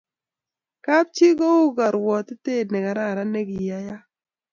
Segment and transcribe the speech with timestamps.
[0.85, 4.01] kap chii ko u karuatet ne kararan ni kiayak